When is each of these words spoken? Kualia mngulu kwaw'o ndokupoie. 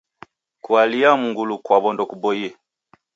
Kualia 0.65 1.11
mngulu 1.21 1.55
kwaw'o 1.65 1.89
ndokupoie. 1.93 2.49